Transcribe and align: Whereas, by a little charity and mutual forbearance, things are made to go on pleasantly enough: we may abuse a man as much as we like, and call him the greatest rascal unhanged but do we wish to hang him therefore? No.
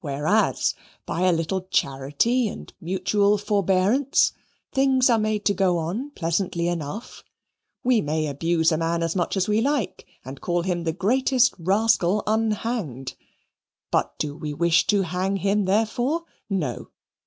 Whereas, 0.00 0.74
by 1.04 1.20
a 1.28 1.34
little 1.34 1.66
charity 1.70 2.48
and 2.48 2.72
mutual 2.80 3.36
forbearance, 3.36 4.32
things 4.72 5.10
are 5.10 5.18
made 5.18 5.44
to 5.44 5.52
go 5.52 5.76
on 5.76 6.12
pleasantly 6.12 6.66
enough: 6.66 7.22
we 7.84 8.00
may 8.00 8.26
abuse 8.26 8.72
a 8.72 8.78
man 8.78 9.02
as 9.02 9.14
much 9.14 9.36
as 9.36 9.48
we 9.48 9.60
like, 9.60 10.06
and 10.24 10.40
call 10.40 10.62
him 10.62 10.84
the 10.84 10.94
greatest 10.94 11.52
rascal 11.58 12.22
unhanged 12.26 13.16
but 13.90 14.18
do 14.18 14.34
we 14.34 14.54
wish 14.54 14.86
to 14.86 15.02
hang 15.02 15.36
him 15.36 15.66
therefore? 15.66 16.24
No. 16.48 16.88